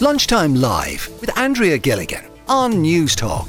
Lunchtime 0.00 0.54
Live 0.54 1.08
with 1.20 1.36
Andrea 1.36 1.76
Gilligan 1.76 2.24
on 2.46 2.74
Newstalk. 2.74 3.48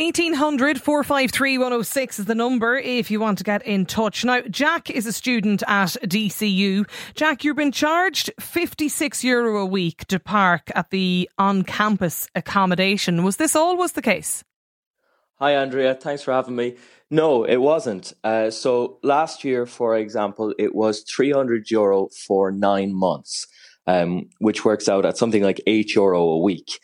1800 0.00 0.80
453 0.82 1.58
106 1.58 2.18
is 2.18 2.24
the 2.24 2.34
number 2.34 2.76
if 2.76 3.08
you 3.08 3.20
want 3.20 3.38
to 3.38 3.44
get 3.44 3.64
in 3.64 3.86
touch. 3.86 4.24
Now, 4.24 4.40
Jack 4.50 4.90
is 4.90 5.06
a 5.06 5.12
student 5.12 5.62
at 5.68 5.90
DCU. 6.02 6.90
Jack, 7.14 7.44
you've 7.44 7.54
been 7.54 7.70
charged 7.70 8.32
56 8.40 9.22
euro 9.22 9.58
a 9.58 9.64
week 9.64 10.08
to 10.08 10.18
park 10.18 10.72
at 10.74 10.90
the 10.90 11.30
on 11.38 11.62
campus 11.62 12.28
accommodation. 12.34 13.22
Was 13.22 13.36
this 13.36 13.54
always 13.54 13.92
the 13.92 14.02
case? 14.02 14.42
Hi, 15.38 15.54
Andrea. 15.54 15.94
Thanks 15.94 16.24
for 16.24 16.32
having 16.32 16.56
me. 16.56 16.74
No, 17.10 17.44
it 17.44 17.58
wasn't. 17.58 18.12
Uh, 18.24 18.50
so 18.50 18.98
last 19.04 19.44
year, 19.44 19.66
for 19.66 19.96
example, 19.96 20.52
it 20.58 20.74
was 20.74 21.02
300 21.02 21.70
euro 21.70 22.08
for 22.26 22.50
nine 22.50 22.92
months, 22.92 23.46
um, 23.86 24.28
which 24.38 24.64
works 24.64 24.88
out 24.88 25.04
at 25.04 25.18
something 25.18 25.42
like 25.42 25.60
8 25.66 25.94
euro 25.94 26.22
a 26.22 26.42
week. 26.42 26.80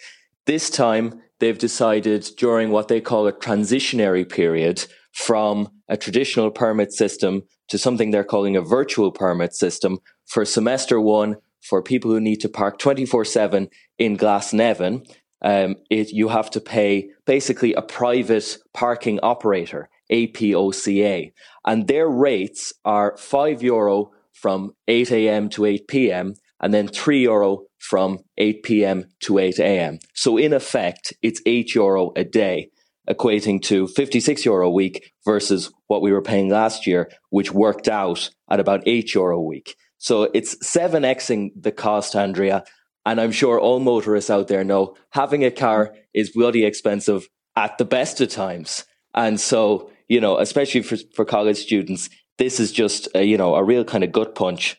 This 0.47 0.70
time, 0.70 1.20
they've 1.38 1.59
decided 1.59 2.29
during 2.37 2.70
what 2.70 2.88
they 2.88 3.01
call 3.01 3.27
a 3.27 3.33
transitionary 3.33 4.29
period 4.29 4.87
from 5.12 5.69
a 5.88 5.97
traditional 5.97 6.51
permit 6.51 6.93
system 6.93 7.43
to 7.69 7.79
something 7.79 8.10
they're 8.10 8.24
calling 8.24 8.57
a 8.57 8.62
virtual 8.62 9.10
permit 9.10 9.55
system 9.55 9.98
for 10.27 10.45
semester 10.45 11.01
one 11.01 11.37
for 11.62 11.83
people 11.83 12.10
who 12.10 12.21
need 12.21 12.41
to 12.41 12.48
park 12.48 12.79
24 12.79 13.24
7 13.24 13.69
in 13.98 14.16
Glasnevin. 14.16 15.07
Um, 15.43 15.77
it, 15.88 16.10
you 16.10 16.29
have 16.29 16.51
to 16.51 16.60
pay 16.60 17.10
basically 17.27 17.73
a 17.74 17.82
private 17.82 18.59
parking 18.74 19.21
operator, 19.23 19.88
APCOA, 20.12 21.32
and 21.65 21.88
their 21.88 22.09
rates 22.09 22.73
are 22.85 23.16
5 23.16 23.62
euro 23.62 24.10
from 24.32 24.74
8 24.88 25.10
a.m. 25.12 25.48
to 25.51 25.65
8 25.65 25.88
p.m. 25.88 26.35
and 26.60 26.73
then 26.74 26.88
3 26.88 27.20
euro 27.23 27.64
from 27.78 28.20
8 28.38 28.62
p.m. 28.62 29.05
to 29.20 29.38
8 29.38 29.59
a.m. 29.59 29.98
So 30.14 30.37
in 30.37 30.52
effect, 30.52 31.12
it's 31.23 31.40
8 31.46 31.74
euro 31.74 32.12
a 32.16 32.24
day, 32.24 32.71
equating 33.09 33.60
to 33.62 33.88
56 33.88 34.45
euro 34.45 34.68
a 34.68 34.70
week 34.70 35.12
versus 35.24 35.73
what 35.87 36.02
we 36.02 36.12
were 36.12 36.23
paying 36.23 36.48
last 36.48 36.87
year, 36.87 37.10
which 37.30 37.52
worked 37.52 37.88
out 37.88 38.30
at 38.51 38.60
about 38.60 38.82
8 38.87 39.15
euro 39.15 39.38
a 39.38 39.43
week. 39.43 39.74
So 39.98 40.30
it's 40.35 40.57
7xing 40.57 41.51
the 41.57 41.73
cost, 41.73 42.15
Andrea. 42.15 42.65
And 43.07 43.20
I'm 43.20 43.32
sure 43.32 43.59
all 43.59 43.80
motorists 43.80 44.30
out 44.30 44.48
there 44.48 44.65
know 44.65 44.95
having 45.10 45.45
a 45.45 45.51
car 45.51 45.95
is 46.15 46.30
bloody 46.30 46.65
expensive 46.65 47.29
at 47.57 47.79
the 47.79 47.85
best 47.85 48.20
of 48.20 48.29
times. 48.29 48.85
And 49.15 49.40
so, 49.40 49.90
you 50.09 50.20
know, 50.20 50.38
especially 50.38 50.82
for, 50.82 50.96
for 51.15 51.24
college 51.24 51.57
students, 51.57 52.10
this 52.38 52.60
is 52.60 52.73
just, 52.73 53.09
a, 53.15 53.24
you 53.24 53.37
know, 53.37 53.54
a 53.54 53.65
real 53.65 53.85
kind 53.85 54.04
of 54.04 54.13
gut 54.13 54.35
punch 54.35 54.76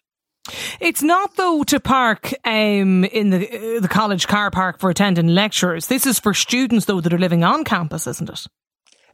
it's 0.80 1.04
not 1.04 1.36
though 1.36 1.64
to 1.64 1.80
park 1.80 2.34
um, 2.46 3.04
in 3.06 3.30
the 3.30 3.78
uh, 3.78 3.80
the 3.80 3.88
college 3.88 4.28
car 4.28 4.52
park 4.52 4.80
for 4.80 4.90
attending 4.90 5.28
lectures. 5.28 5.88
This 5.88 6.06
is 6.06 6.20
for 6.20 6.34
students 6.34 6.86
though 6.86 7.02
that 7.02 7.14
are 7.14 7.20
living 7.20 7.44
on 7.44 7.64
campus, 7.64 8.08
isn't 8.08 8.30
it? 8.30 8.48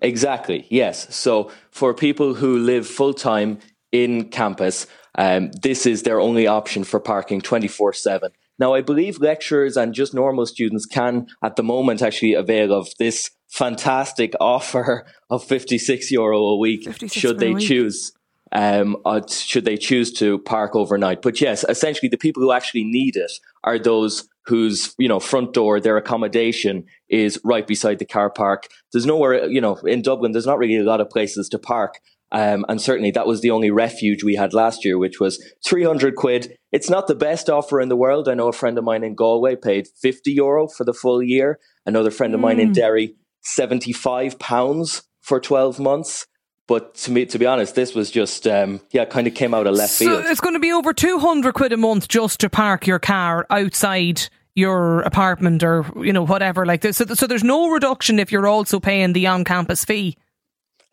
Exactly. 0.02 0.68
Yes. 0.70 1.14
So 1.16 1.52
for 1.72 1.94
people 1.94 2.36
who 2.36 2.60
live 2.60 2.88
full 2.88 3.14
time 3.14 3.60
in 3.92 4.30
campus, 4.30 4.88
um, 5.16 5.52
this 5.62 5.86
is 5.86 6.04
their 6.04 6.20
only 6.20 6.48
option 6.48 6.84
for 6.84 7.00
parking 7.00 7.42
twenty 7.42 7.68
four 7.68 7.94
seven. 7.94 8.32
Now, 8.60 8.74
I 8.74 8.82
believe 8.82 9.20
lecturers 9.20 9.78
and 9.78 9.94
just 9.94 10.14
normal 10.14 10.46
students 10.48 10.86
can, 10.88 11.28
at 11.44 11.58
the 11.58 11.64
moment, 11.64 12.02
actually 12.02 12.34
avail 12.34 12.74
of 12.74 12.90
this 12.98 13.30
fantastic 13.50 14.34
offer 14.40 15.06
of 15.30 15.44
56 15.44 16.12
euro 16.12 16.40
a 16.40 16.58
week 16.58 16.88
should 17.12 17.40
they 17.40 17.54
week. 17.54 17.68
choose 17.68 18.12
um, 18.52 18.98
uh, 19.06 19.22
should 19.28 19.66
they 19.66 19.78
choose 19.78 20.12
to 20.14 20.40
park 20.40 20.76
overnight. 20.76 21.22
But 21.22 21.42
yes, 21.42 21.66
essentially 21.68 22.10
the 22.10 22.18
people 22.18 22.42
who 22.42 22.52
actually 22.52 22.84
need 22.84 23.16
it 23.16 23.32
are 23.64 23.80
those 23.80 24.28
whose, 24.46 24.96
you 24.98 25.10
know, 25.10 25.20
front 25.20 25.54
door, 25.54 25.80
their 25.80 25.98
accommodation 25.98 26.86
is 27.10 27.40
right 27.44 27.68
beside 27.68 28.00
the 28.00 28.06
car 28.06 28.30
park. 28.30 28.68
There's 28.94 29.06
nowhere, 29.06 29.48
you 29.50 29.60
know, 29.60 29.76
in 29.78 30.02
Dublin, 30.02 30.32
there's 30.32 30.46
not 30.46 30.58
really 30.58 30.78
a 30.78 30.84
lot 30.84 31.02
of 31.02 31.10
places 31.10 31.50
to 31.50 31.60
park. 31.60 32.00
Um, 32.32 32.66
and 32.68 32.82
certainly 32.82 33.12
that 33.12 33.28
was 33.28 33.42
the 33.42 33.52
only 33.52 33.72
refuge 33.72 34.24
we 34.24 34.36
had 34.36 34.54
last 34.54 34.84
year, 34.84 34.98
which 34.98 35.20
was 35.20 35.44
300 35.66 36.16
quid. 36.16 36.58
It's 36.72 36.90
not 36.90 37.08
the 37.08 37.16
best 37.16 37.50
offer 37.50 37.80
in 37.80 37.90
the 37.90 37.96
world. 37.96 38.28
I 38.28 38.34
know 38.34 38.50
a 38.50 38.54
friend 38.54 38.78
of 38.78 38.84
mine 38.84 39.04
in 39.04 39.16
Galway 39.16 39.56
paid 39.56 39.88
50 40.02 40.32
euro 40.32 40.68
for 40.68 40.84
the 40.84 40.94
full 40.94 41.24
year. 41.24 41.60
Another 41.86 42.12
friend 42.12 42.34
of 42.34 42.42
mine 42.42 42.60
in 42.60 42.72
mm. 42.72 42.74
Derry, 42.74 43.16
75 43.44 44.40
pounds 44.40 45.04
for 45.22 45.40
12 45.40 45.80
months. 45.80 46.28
But 46.68 46.96
to 46.96 47.12
me, 47.12 47.26
to 47.28 47.40
be 47.40 47.46
honest, 47.46 47.76
this 47.76 47.96
was 47.96 48.12
just 48.12 48.46
um, 48.46 48.82
yeah, 48.92 49.06
kind 49.06 49.26
of 49.26 49.34
came 49.34 49.54
out 49.54 49.68
of 49.68 49.76
left 49.76 49.94
so 49.94 50.06
field. 50.06 50.26
It's 50.26 50.42
going 50.42 50.54
to 50.54 50.60
be 50.60 50.74
over 50.74 50.94
two 50.94 51.18
hundred 51.18 51.54
quid 51.54 51.72
a 51.72 51.78
month 51.78 52.10
just 52.10 52.42
to 52.42 52.50
park 52.50 52.86
your 52.86 53.00
car 53.00 53.46
outside 53.50 54.30
your 54.54 55.02
apartment 55.02 55.64
or 55.64 55.86
you 55.98 56.12
know 56.12 56.26
whatever 56.26 56.66
like 56.66 56.82
this. 56.82 56.98
So, 56.98 57.06
so 57.06 57.26
there's 57.26 57.44
no 57.44 57.70
reduction 57.70 58.20
if 58.20 58.32
you're 58.32 58.48
also 58.48 58.80
paying 58.80 59.14
the 59.14 59.28
on-campus 59.28 59.86
fee. 59.86 60.18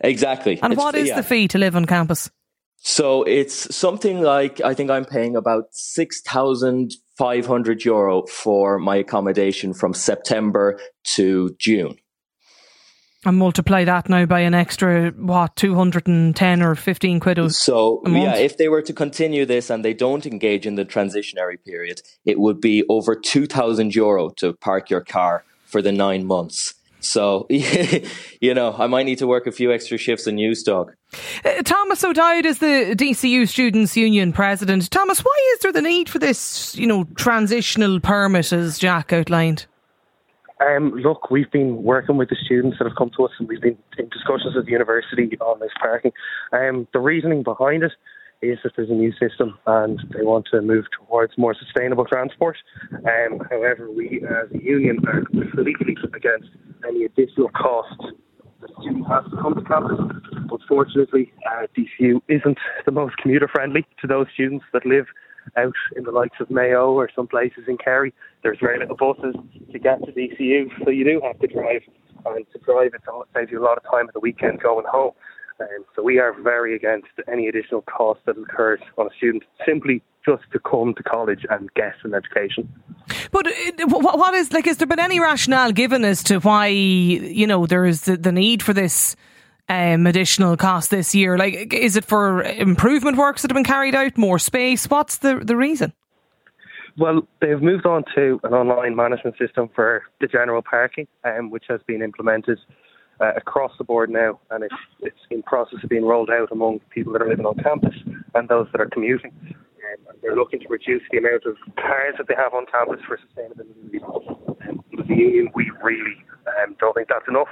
Exactly. 0.00 0.60
And 0.62 0.74
it's, 0.74 0.80
what 0.80 0.94
is 0.94 1.08
yeah. 1.08 1.16
the 1.16 1.22
fee 1.22 1.48
to 1.48 1.58
live 1.58 1.74
on 1.74 1.86
campus? 1.86 2.30
So 2.76 3.22
it's 3.22 3.74
something 3.74 4.20
like 4.20 4.60
I 4.60 4.74
think 4.74 4.90
I'm 4.90 5.06
paying 5.06 5.34
about 5.34 5.64
six 5.72 6.20
thousand 6.20 6.92
five 7.16 7.46
hundred 7.46 7.84
euro 7.84 8.26
for 8.26 8.78
my 8.78 8.96
accommodation 8.96 9.72
from 9.72 9.94
September 9.94 10.78
to 11.14 11.56
June. 11.58 11.96
And 13.24 13.38
multiply 13.38 13.84
that 13.84 14.08
now 14.08 14.26
by 14.26 14.40
an 14.40 14.54
extra, 14.54 15.10
what, 15.12 15.56
210 15.56 16.62
or 16.62 16.74
15 16.74 17.20
quid 17.20 17.52
So, 17.52 18.02
yeah, 18.06 18.36
if 18.36 18.58
they 18.58 18.68
were 18.68 18.82
to 18.82 18.92
continue 18.92 19.46
this 19.46 19.70
and 19.70 19.84
they 19.84 19.94
don't 19.94 20.26
engage 20.26 20.66
in 20.66 20.74
the 20.74 20.84
transitionary 20.84 21.56
period, 21.64 22.02
it 22.24 22.38
would 22.38 22.60
be 22.60 22.84
over 22.88 23.14
2,000 23.14 23.94
euro 23.94 24.30
to 24.36 24.52
park 24.52 24.90
your 24.90 25.00
car 25.00 25.44
for 25.64 25.80
the 25.80 25.92
nine 25.92 26.26
months. 26.26 26.74
So, 27.00 27.46
you 27.50 28.54
know, 28.54 28.74
I 28.78 28.86
might 28.86 29.04
need 29.04 29.18
to 29.18 29.26
work 29.26 29.46
a 29.46 29.52
few 29.52 29.72
extra 29.72 29.98
shifts 29.98 30.26
in 30.26 30.36
Newstalk. 30.36 30.94
Uh, 31.44 31.62
Thomas 31.62 32.02
O'Dowd 32.02 32.46
is 32.46 32.58
the 32.58 32.94
DCU 32.96 33.46
Students' 33.46 33.96
Union 33.96 34.32
president. 34.32 34.90
Thomas, 34.90 35.20
why 35.20 35.52
is 35.54 35.60
there 35.60 35.72
the 35.72 35.82
need 35.82 36.08
for 36.08 36.18
this, 36.18 36.74
you 36.76 36.86
know, 36.86 37.04
transitional 37.16 38.00
permit 38.00 38.52
as 38.52 38.78
Jack 38.78 39.12
outlined? 39.12 39.66
Um, 40.64 40.92
look, 40.94 41.30
we've 41.30 41.50
been 41.50 41.82
working 41.82 42.16
with 42.16 42.30
the 42.30 42.36
students 42.44 42.78
that 42.78 42.86
have 42.86 42.96
come 42.96 43.10
to 43.16 43.24
us, 43.24 43.32
and 43.38 43.48
we've 43.48 43.60
been 43.60 43.76
in 43.98 44.08
discussions 44.08 44.56
at 44.56 44.64
the 44.64 44.70
university 44.70 45.36
on 45.40 45.60
this 45.60 45.72
parking. 45.80 46.12
Um, 46.52 46.86
the 46.92 47.00
reasoning 47.00 47.42
behind 47.42 47.82
it 47.82 47.92
is 48.42 48.58
that 48.62 48.72
there's 48.76 48.90
a 48.90 48.94
new 48.94 49.12
system, 49.12 49.58
and 49.66 50.00
they 50.16 50.22
want 50.22 50.46
to 50.52 50.60
move 50.62 50.84
towards 50.96 51.36
more 51.36 51.54
sustainable 51.54 52.04
transport. 52.04 52.56
Um, 52.92 53.40
however, 53.50 53.90
we 53.90 54.22
as 54.24 54.50
a 54.54 54.62
union 54.62 54.98
are 55.06 55.24
completely 55.24 55.96
against 56.14 56.48
any 56.86 57.04
additional 57.04 57.48
costs 57.50 58.04
the 58.66 58.82
student 58.82 59.06
has 59.08 59.24
to 59.30 59.36
come 59.36 59.54
to 59.54 59.62
campus. 59.62 59.98
Unfortunately, 60.50 61.32
uh, 61.50 61.66
DCU 61.76 62.20
isn't 62.28 62.58
the 62.86 62.92
most 62.92 63.16
commuter 63.18 63.48
friendly 63.48 63.86
to 64.00 64.06
those 64.06 64.26
students 64.32 64.64
that 64.72 64.86
live 64.86 65.06
out 65.56 65.74
in 65.96 66.04
the 66.04 66.10
likes 66.10 66.36
of 66.40 66.50
Mayo 66.50 66.92
or 66.92 67.08
some 67.14 67.26
places 67.26 67.64
in 67.68 67.76
Kerry. 67.78 68.12
There's 68.42 68.58
very 68.60 68.78
little 68.78 68.96
buses 68.96 69.34
to 69.72 69.78
get 69.78 70.04
to 70.04 70.12
DCU, 70.12 70.70
so 70.84 70.90
you 70.90 71.04
do 71.04 71.20
have 71.24 71.38
to 71.40 71.46
drive. 71.46 71.82
And 72.26 72.46
to 72.52 72.58
drive, 72.60 72.94
it 72.94 73.02
saves 73.34 73.50
you 73.50 73.62
a 73.62 73.64
lot 73.64 73.76
of 73.76 73.84
time 73.84 74.08
at 74.08 74.14
the 74.14 74.20
weekend 74.20 74.60
going 74.62 74.86
home. 74.88 75.12
Um, 75.60 75.84
so 75.94 76.02
we 76.02 76.18
are 76.18 76.32
very 76.32 76.74
against 76.74 77.08
any 77.30 77.48
additional 77.48 77.82
cost 77.82 78.20
that 78.26 78.36
occurs 78.38 78.80
on 78.98 79.06
a 79.06 79.10
student 79.16 79.44
simply 79.66 80.02
just 80.24 80.42
to 80.52 80.58
come 80.58 80.94
to 80.94 81.02
college 81.02 81.44
and 81.50 81.72
get 81.74 81.94
an 82.02 82.14
education. 82.14 82.68
But 83.30 83.46
uh, 83.46 83.86
what 83.86 84.34
is 84.34 84.52
like? 84.52 84.64
Has 84.64 84.78
there 84.78 84.86
been 84.86 84.98
any 84.98 85.20
rationale 85.20 85.72
given 85.72 86.04
as 86.04 86.22
to 86.24 86.38
why 86.40 86.68
you 86.68 87.46
know 87.46 87.66
there 87.66 87.84
is 87.84 88.02
the, 88.02 88.16
the 88.16 88.32
need 88.32 88.62
for 88.62 88.72
this? 88.72 89.16
Um, 89.68 90.06
additional 90.06 90.56
cost 90.56 90.90
this 90.90 91.14
year? 91.14 91.38
Like, 91.38 91.72
is 91.72 91.96
it 91.96 92.04
for 92.04 92.42
improvement 92.42 93.16
works 93.16 93.42
that 93.42 93.50
have 93.50 93.54
been 93.54 93.64
carried 93.64 93.94
out, 93.94 94.16
more 94.16 94.38
space? 94.38 94.88
What's 94.88 95.18
the 95.18 95.36
the 95.36 95.56
reason? 95.56 95.92
Well, 96.96 97.26
they've 97.40 97.60
moved 97.60 97.86
on 97.86 98.04
to 98.14 98.40
an 98.44 98.54
online 98.54 98.94
management 98.94 99.36
system 99.36 99.68
for 99.74 100.04
the 100.20 100.28
general 100.28 100.62
parking, 100.62 101.08
um, 101.24 101.50
which 101.50 101.64
has 101.68 101.80
been 101.86 102.02
implemented 102.02 102.58
uh, 103.20 103.32
across 103.36 103.72
the 103.78 103.84
board 103.84 104.10
now, 104.10 104.38
and 104.50 104.62
it's, 104.62 104.74
it's 105.00 105.18
in 105.30 105.42
process 105.42 105.80
of 105.82 105.88
being 105.88 106.04
rolled 106.04 106.30
out 106.30 106.52
among 106.52 106.80
people 106.90 107.12
that 107.12 107.22
are 107.22 107.28
living 107.28 107.46
on 107.46 107.56
campus 107.56 107.94
and 108.34 108.48
those 108.48 108.68
that 108.72 108.80
are 108.80 108.88
commuting. 108.90 109.32
Um, 109.44 110.16
they're 110.22 110.36
looking 110.36 110.60
to 110.60 110.68
reduce 110.68 111.02
the 111.10 111.18
amount 111.18 111.44
of 111.46 111.56
cars 111.76 112.14
that 112.18 112.28
they 112.28 112.34
have 112.36 112.54
on 112.54 112.66
campus 112.66 113.00
for 113.06 113.18
sustainability. 113.18 114.02
Um, 114.68 114.84
a 114.98 115.14
union, 115.14 115.50
we 115.54 115.70
really 115.82 116.24
um, 116.62 116.76
don't 116.78 116.94
think 116.94 117.08
that's 117.08 117.28
enough 117.28 117.48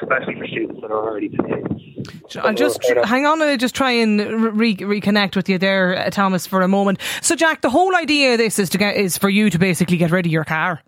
especially 0.00 0.36
for 0.36 0.46
students 0.46 0.80
that 0.80 0.90
are 0.90 1.08
already 1.08 1.28
paying. 1.28 1.72
I'll 2.40 2.54
just 2.54 2.82
hang 3.04 3.26
on 3.26 3.42
and 3.42 3.60
just 3.60 3.74
try 3.74 3.90
and 3.90 4.58
re- 4.58 4.76
reconnect 4.76 5.36
with 5.36 5.48
you 5.48 5.58
there, 5.58 5.96
uh, 5.96 6.10
Thomas, 6.10 6.46
for 6.46 6.62
a 6.62 6.68
moment. 6.68 6.98
So, 7.20 7.36
Jack, 7.36 7.60
the 7.60 7.70
whole 7.70 7.94
idea 7.94 8.32
of 8.32 8.38
this 8.38 8.58
is 8.58 8.70
to 8.70 8.78
get 8.78 8.96
is 8.96 9.18
for 9.18 9.28
you 9.28 9.50
to 9.50 9.58
basically 9.58 9.98
get 9.98 10.10
rid 10.10 10.26
of 10.26 10.32
your 10.32 10.44
car. 10.44 10.82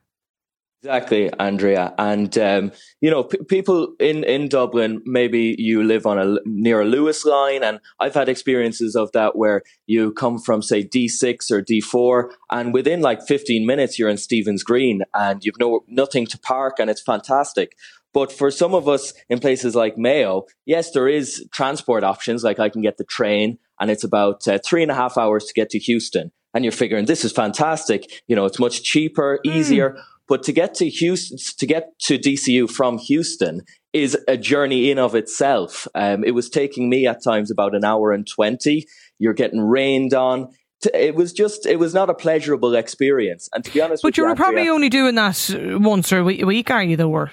Exactly, 0.84 1.32
Andrea. 1.40 1.94
And, 1.96 2.36
um, 2.36 2.70
you 3.00 3.10
know, 3.10 3.24
p- 3.24 3.38
people 3.48 3.94
in, 3.98 4.22
in 4.22 4.48
Dublin, 4.48 5.00
maybe 5.06 5.56
you 5.58 5.82
live 5.82 6.04
on 6.04 6.18
a 6.18 6.36
near 6.44 6.82
a 6.82 6.84
Luas 6.84 7.24
line. 7.24 7.64
And 7.64 7.80
I've 8.00 8.12
had 8.12 8.28
experiences 8.28 8.94
of 8.94 9.10
that 9.12 9.34
where 9.34 9.62
you 9.86 10.12
come 10.12 10.38
from, 10.38 10.60
say, 10.60 10.84
D6 10.84 11.50
or 11.50 11.62
D4, 11.62 12.30
and 12.50 12.74
within 12.74 13.00
like 13.00 13.22
15 13.22 13.64
minutes, 13.64 13.98
you're 13.98 14.10
in 14.10 14.18
Stephen's 14.18 14.62
Green 14.62 15.04
and 15.14 15.42
you've 15.42 15.58
no, 15.58 15.84
nothing 15.88 16.26
to 16.26 16.38
park 16.38 16.74
and 16.78 16.90
it's 16.90 17.00
fantastic. 17.00 17.78
But 18.14 18.32
for 18.32 18.50
some 18.50 18.74
of 18.74 18.88
us 18.88 19.12
in 19.28 19.40
places 19.40 19.74
like 19.74 19.98
Mayo, 19.98 20.44
yes, 20.64 20.92
there 20.92 21.08
is 21.08 21.46
transport 21.52 22.04
options. 22.04 22.42
Like 22.42 22.58
I 22.58 22.70
can 22.70 22.80
get 22.80 22.96
the 22.96 23.04
train 23.04 23.58
and 23.78 23.90
it's 23.90 24.04
about 24.04 24.48
uh, 24.48 24.58
three 24.64 24.82
and 24.82 24.90
a 24.90 24.94
half 24.94 25.18
hours 25.18 25.44
to 25.46 25.52
get 25.52 25.68
to 25.70 25.78
Heuston. 25.78 26.30
And 26.54 26.64
you're 26.64 26.72
figuring 26.72 27.04
this 27.04 27.24
is 27.24 27.32
fantastic. 27.32 28.22
You 28.28 28.36
know, 28.36 28.46
it's 28.46 28.60
much 28.60 28.84
cheaper, 28.84 29.40
hmm. 29.44 29.50
easier. 29.50 29.90
Mm 29.90 30.02
but 30.26 30.42
to 30.44 30.52
get 30.52 30.74
to 30.76 30.86
Heuston, 30.86 31.56
to 31.56 31.66
get 31.66 31.98
to 32.00 32.18
DCU 32.18 32.70
from 32.70 32.98
Heuston 32.98 33.60
is 33.92 34.16
a 34.26 34.36
journey 34.36 34.90
in 34.90 34.98
of 34.98 35.14
itself. 35.14 35.86
Um, 35.94 36.24
it 36.24 36.32
was 36.32 36.48
taking 36.48 36.88
me 36.88 37.06
at 37.06 37.22
times 37.22 37.50
about 37.50 37.74
an 37.74 37.84
hour 37.84 38.12
and 38.12 38.26
20. 38.26 38.86
You're 39.18 39.34
getting 39.34 39.60
rained 39.60 40.14
on. 40.14 40.48
It 40.92 41.14
was 41.14 41.32
just, 41.32 41.66
it 41.66 41.78
was 41.78 41.94
not 41.94 42.10
a 42.10 42.14
pleasurable 42.14 42.74
experience. 42.74 43.48
And 43.54 43.64
to 43.64 43.70
be 43.70 43.80
honest 43.80 44.02
but 44.02 44.16
you, 44.16 44.24
were 44.24 44.34
probably 44.34 44.68
only 44.68 44.88
doing 44.88 45.14
that 45.14 45.78
once 45.80 46.12
or 46.12 46.18
a 46.18 46.24
week, 46.24 46.70
are 46.70 46.82
you, 46.82 46.96
though? 46.96 47.10
Or? 47.10 47.30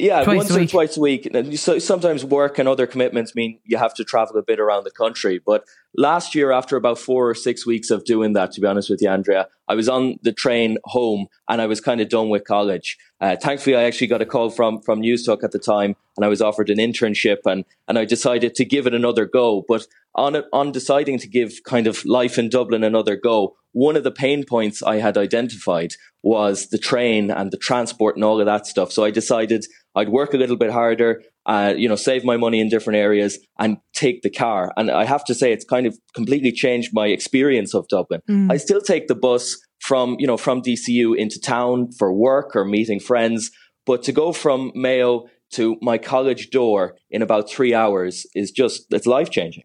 Yeah, 0.00 0.24
twice 0.24 0.36
once 0.36 0.56
or 0.56 0.66
twice 0.66 0.96
a 0.96 1.00
week. 1.00 1.28
So 1.56 1.78
sometimes 1.78 2.24
work 2.24 2.58
and 2.58 2.68
other 2.68 2.86
commitments 2.86 3.34
mean 3.34 3.58
you 3.64 3.76
have 3.76 3.94
to 3.94 4.04
travel 4.04 4.38
a 4.38 4.42
bit 4.42 4.58
around 4.58 4.84
the 4.84 4.90
country. 4.90 5.40
But 5.44 5.64
last 5.94 6.34
year, 6.34 6.52
after 6.52 6.76
about 6.76 6.98
four 6.98 7.28
or 7.28 7.34
six 7.34 7.66
weeks 7.66 7.90
of 7.90 8.04
doing 8.04 8.32
that, 8.32 8.52
to 8.52 8.60
be 8.60 8.66
honest 8.66 8.88
with 8.88 9.02
you, 9.02 9.10
Andrea, 9.10 9.48
I 9.68 9.74
was 9.74 9.88
on 9.88 10.18
the 10.22 10.32
train 10.32 10.78
home 10.84 11.26
and 11.48 11.60
I 11.60 11.66
was 11.66 11.80
kind 11.80 12.00
of 12.00 12.08
done 12.08 12.30
with 12.30 12.44
college. 12.44 12.96
Uh, 13.20 13.36
thankfully, 13.36 13.76
I 13.76 13.82
actually 13.82 14.06
got 14.06 14.22
a 14.22 14.26
call 14.26 14.50
from 14.50 14.80
from 14.80 15.02
Newstalk 15.02 15.44
at 15.44 15.52
the 15.52 15.58
time, 15.58 15.94
and 16.16 16.24
I 16.24 16.28
was 16.28 16.40
offered 16.40 16.70
an 16.70 16.78
internship, 16.78 17.38
and 17.44 17.64
and 17.86 17.98
I 17.98 18.06
decided 18.06 18.54
to 18.54 18.64
give 18.64 18.86
it 18.86 18.94
another 18.94 19.26
go. 19.26 19.64
But 19.68 19.86
on 20.14 20.42
on 20.52 20.72
deciding 20.72 21.18
to 21.18 21.28
give 21.28 21.62
kind 21.64 21.86
of 21.86 22.04
life 22.06 22.38
in 22.38 22.48
Dublin 22.48 22.82
another 22.82 23.16
go, 23.16 23.56
one 23.72 23.96
of 23.96 24.04
the 24.04 24.10
pain 24.10 24.44
points 24.44 24.82
I 24.82 24.96
had 24.96 25.16
identified 25.16 25.94
was 26.22 26.68
the 26.68 26.78
train 26.78 27.30
and 27.30 27.50
the 27.50 27.56
transport 27.56 28.16
and 28.16 28.24
all 28.24 28.40
of 28.40 28.46
that 28.46 28.66
stuff. 28.66 28.92
So 28.92 29.04
I 29.04 29.10
decided 29.10 29.66
I'd 29.94 30.08
work 30.08 30.34
a 30.34 30.36
little 30.36 30.56
bit 30.56 30.70
harder, 30.70 31.22
uh, 31.46 31.74
you 31.76 31.88
know, 31.88 31.96
save 31.96 32.24
my 32.24 32.36
money 32.36 32.60
in 32.60 32.68
different 32.68 32.98
areas 32.98 33.38
and 33.58 33.78
take 33.92 34.22
the 34.22 34.30
car. 34.30 34.72
And 34.76 34.90
I 34.90 35.04
have 35.04 35.24
to 35.24 35.34
say, 35.34 35.52
it's 35.52 35.64
kind 35.64 35.86
of 35.86 35.98
completely 36.14 36.52
changed 36.52 36.90
my 36.92 37.08
experience 37.08 37.74
of 37.74 37.88
Dublin. 37.88 38.20
Mm. 38.28 38.52
I 38.52 38.56
still 38.56 38.80
take 38.80 39.08
the 39.08 39.14
bus 39.14 39.58
from, 39.80 40.16
you 40.18 40.26
know, 40.26 40.36
from 40.36 40.62
DCU 40.62 41.16
into 41.16 41.40
town 41.40 41.90
for 41.98 42.12
work 42.12 42.54
or 42.54 42.64
meeting 42.64 43.00
friends. 43.00 43.50
But 43.86 44.02
to 44.04 44.12
go 44.12 44.32
from 44.32 44.70
Mayo 44.74 45.26
to 45.52 45.76
my 45.82 45.98
college 45.98 46.50
door 46.50 46.96
in 47.10 47.22
about 47.22 47.50
three 47.50 47.74
hours 47.74 48.26
is 48.34 48.52
just, 48.52 48.86
it's 48.92 49.06
life 49.06 49.30
changing. 49.30 49.64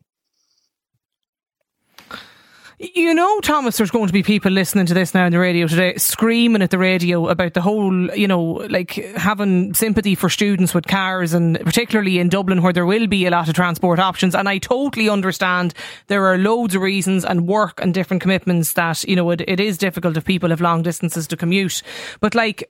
You 2.77 3.13
know, 3.13 3.39
Thomas, 3.39 3.77
there's 3.77 3.91
going 3.91 4.07
to 4.07 4.13
be 4.13 4.21
people 4.21 4.51
listening 4.51 4.85
to 4.87 4.93
this 4.93 5.13
now 5.13 5.25
on 5.25 5.31
the 5.31 5.39
radio 5.39 5.65
today, 5.65 5.95
screaming 5.95 6.61
at 6.61 6.71
the 6.71 6.77
radio 6.77 7.29
about 7.29 7.53
the 7.53 7.61
whole, 7.61 8.13
you 8.13 8.27
know, 8.27 8.41
like 8.69 8.95
having 9.15 9.73
sympathy 9.73 10.13
for 10.13 10.29
students 10.29 10.73
with 10.73 10.85
cars 10.85 11.33
and 11.33 11.57
particularly 11.61 12.19
in 12.19 12.27
Dublin 12.27 12.61
where 12.61 12.73
there 12.73 12.85
will 12.85 13.07
be 13.07 13.25
a 13.25 13.31
lot 13.31 13.47
of 13.47 13.53
transport 13.53 13.97
options. 13.99 14.35
And 14.35 14.49
I 14.49 14.57
totally 14.57 15.07
understand 15.07 15.73
there 16.07 16.25
are 16.25 16.37
loads 16.37 16.75
of 16.75 16.81
reasons 16.81 17.23
and 17.23 17.47
work 17.47 17.79
and 17.81 17.93
different 17.93 18.21
commitments 18.21 18.73
that, 18.73 19.05
you 19.05 19.15
know, 19.15 19.29
it, 19.29 19.41
it 19.47 19.61
is 19.61 19.77
difficult 19.77 20.17
if 20.17 20.25
people 20.25 20.49
have 20.49 20.59
long 20.59 20.81
distances 20.81 21.27
to 21.27 21.37
commute. 21.37 21.81
But 22.19 22.35
like, 22.35 22.69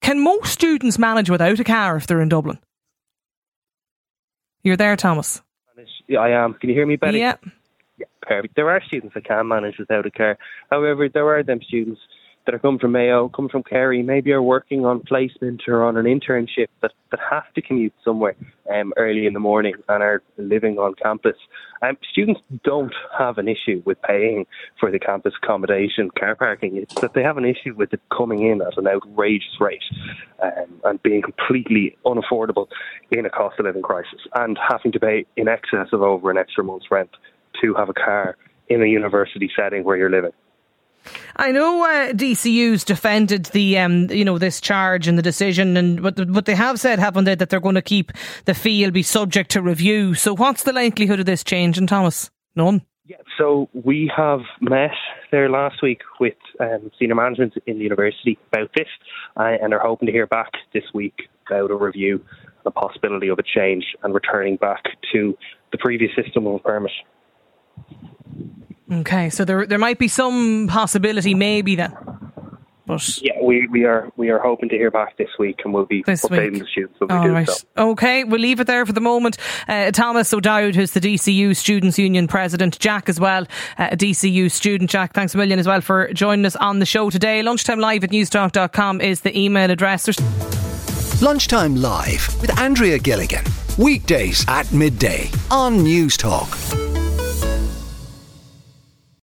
can 0.00 0.20
most 0.20 0.52
students 0.52 0.98
manage 0.98 1.30
without 1.30 1.60
a 1.60 1.64
car 1.64 1.96
if 1.96 2.08
they're 2.08 2.20
in 2.20 2.28
Dublin? 2.28 2.58
You're 4.64 4.76
there, 4.76 4.96
Thomas. 4.96 5.42
Yeah, 6.08 6.18
I 6.18 6.44
am. 6.44 6.54
Can 6.54 6.70
you 6.70 6.74
hear 6.74 6.86
me, 6.86 6.96
Betty? 6.96 7.18
Yeah. 7.18 7.36
Yeah, 7.98 8.06
perfect. 8.22 8.56
There 8.56 8.70
are 8.70 8.82
students 8.86 9.14
that 9.14 9.24
can 9.24 9.48
manage 9.48 9.78
without 9.78 10.06
a 10.06 10.10
car. 10.10 10.38
However, 10.70 11.08
there 11.08 11.28
are 11.28 11.42
them 11.42 11.60
students 11.66 12.00
that 12.44 12.54
are 12.54 12.58
coming 12.58 12.78
from 12.78 12.92
Mayo, 12.92 13.28
coming 13.28 13.48
from 13.48 13.62
Kerry, 13.62 14.02
maybe 14.02 14.32
are 14.32 14.42
working 14.42 14.84
on 14.84 15.00
placement 15.00 15.62
or 15.66 15.82
on 15.82 15.96
an 15.96 16.04
internship 16.04 16.66
that, 16.82 16.92
that 17.10 17.20
have 17.30 17.50
to 17.54 17.62
commute 17.62 17.94
somewhere 18.04 18.36
um, 18.72 18.92
early 18.96 19.26
in 19.26 19.32
the 19.32 19.40
morning 19.40 19.74
and 19.88 20.02
are 20.02 20.22
living 20.36 20.76
on 20.78 20.94
campus. 20.94 21.36
Um, 21.80 21.96
students 22.10 22.40
don't 22.62 22.92
have 23.18 23.38
an 23.38 23.48
issue 23.48 23.82
with 23.86 24.00
paying 24.02 24.46
for 24.78 24.90
the 24.90 24.98
campus 24.98 25.32
accommodation, 25.42 26.10
car 26.18 26.34
parking. 26.34 26.76
It's 26.76 26.94
that 26.96 27.14
they 27.14 27.22
have 27.22 27.38
an 27.38 27.46
issue 27.46 27.74
with 27.74 27.92
it 27.94 28.00
coming 28.14 28.42
in 28.42 28.60
at 28.60 28.76
an 28.76 28.88
outrageous 28.88 29.58
rate 29.58 29.82
um, 30.42 30.80
and 30.84 31.02
being 31.02 31.22
completely 31.22 31.96
unaffordable 32.04 32.66
in 33.10 33.24
a 33.24 33.30
cost 33.30 33.58
of 33.58 33.64
living 33.64 33.82
crisis 33.82 34.20
and 34.34 34.58
having 34.68 34.92
to 34.92 35.00
pay 35.00 35.24
in 35.36 35.48
excess 35.48 35.88
of 35.92 36.02
over 36.02 36.30
an 36.30 36.36
extra 36.36 36.62
month's 36.62 36.90
rent 36.90 37.10
to 37.62 37.74
have 37.74 37.88
a 37.88 37.94
car 37.94 38.36
in 38.68 38.82
a 38.82 38.86
university 38.86 39.50
setting 39.56 39.84
where 39.84 39.96
you're 39.96 40.10
living. 40.10 40.32
I 41.36 41.52
know 41.52 41.84
uh, 41.84 42.12
DCU's 42.12 42.84
defended 42.84 43.46
the 43.46 43.78
um, 43.78 44.10
you 44.10 44.24
know 44.24 44.38
this 44.38 44.60
charge 44.60 45.06
and 45.06 45.18
the 45.18 45.22
decision, 45.22 45.76
and 45.76 46.02
but 46.02 46.32
but 46.32 46.46
they 46.46 46.54
have 46.54 46.80
said, 46.80 46.98
haven't 46.98 47.24
they, 47.24 47.34
that 47.34 47.50
they're 47.50 47.60
going 47.60 47.74
to 47.74 47.82
keep 47.82 48.12
the 48.46 48.54
fee 48.54 48.84
will 48.84 48.90
be 48.90 49.02
subject 49.02 49.50
to 49.52 49.62
review. 49.62 50.14
So 50.14 50.34
what's 50.34 50.62
the 50.62 50.72
likelihood 50.72 51.20
of 51.20 51.26
this 51.26 51.44
changing, 51.44 51.88
Thomas? 51.88 52.30
None. 52.56 52.82
Yeah, 53.06 53.18
so 53.36 53.68
we 53.74 54.10
have 54.16 54.40
met 54.62 54.92
there 55.30 55.50
last 55.50 55.82
week 55.82 56.00
with 56.20 56.34
um, 56.58 56.90
senior 56.98 57.16
management 57.16 57.52
in 57.66 57.76
the 57.76 57.82
university 57.82 58.38
about 58.50 58.70
this, 58.74 58.88
uh, 59.36 59.56
and 59.60 59.74
are 59.74 59.80
hoping 59.80 60.06
to 60.06 60.12
hear 60.12 60.26
back 60.26 60.52
this 60.72 60.84
week 60.94 61.28
about 61.46 61.70
a 61.70 61.74
review, 61.74 62.24
the 62.64 62.70
possibility 62.70 63.28
of 63.28 63.38
a 63.38 63.42
change, 63.42 63.84
and 64.02 64.14
returning 64.14 64.56
back 64.56 64.84
to 65.12 65.36
the 65.70 65.76
previous 65.78 66.12
system 66.16 66.46
of 66.46 66.54
a 66.54 66.58
permit. 66.60 66.92
Okay, 68.92 69.30
so 69.30 69.44
there 69.44 69.66
there 69.66 69.78
might 69.78 69.98
be 69.98 70.08
some 70.08 70.68
possibility, 70.68 71.34
maybe 71.34 71.74
then. 71.74 71.96
But 72.86 73.22
yeah, 73.22 73.40
we, 73.42 73.66
we 73.68 73.84
are 73.84 74.10
we 74.16 74.28
are 74.28 74.38
hoping 74.38 74.68
to 74.68 74.76
hear 74.76 74.90
back 74.90 75.16
this 75.16 75.30
week, 75.38 75.60
and 75.64 75.72
we'll 75.72 75.86
be 75.86 76.02
this 76.04 76.22
updating 76.22 76.52
week. 76.52 76.62
the 76.62 76.68
students. 76.70 76.98
All 77.08 77.28
right. 77.30 77.48
So. 77.48 77.66
Okay, 77.78 78.24
we'll 78.24 78.40
leave 78.40 78.60
it 78.60 78.66
there 78.66 78.84
for 78.84 78.92
the 78.92 79.00
moment. 79.00 79.38
Uh, 79.66 79.90
Thomas 79.90 80.32
O'Dowd, 80.34 80.74
who's 80.74 80.90
the 80.90 81.00
DCU 81.00 81.56
Students 81.56 81.98
Union 81.98 82.28
president, 82.28 82.78
Jack 82.78 83.08
as 83.08 83.18
well, 83.18 83.44
uh, 83.78 83.88
a 83.92 83.96
DCU 83.96 84.50
student. 84.50 84.90
Jack, 84.90 85.14
thanks 85.14 85.34
a 85.34 85.38
million 85.38 85.58
as 85.58 85.66
well 85.66 85.80
for 85.80 86.12
joining 86.12 86.44
us 86.44 86.56
on 86.56 86.78
the 86.78 86.86
show 86.86 87.08
today. 87.08 87.42
Lunchtime 87.42 87.80
live 87.80 88.04
at 88.04 88.10
newstalk.com 88.10 89.00
is 89.00 89.22
the 89.22 89.36
email 89.38 89.70
address. 89.70 90.06
Lunchtime 91.22 91.76
live 91.76 92.38
with 92.42 92.58
Andrea 92.58 92.98
Gilligan, 92.98 93.44
weekdays 93.78 94.44
at 94.46 94.70
midday 94.72 95.30
on 95.50 95.78
Newstalk. 95.78 96.83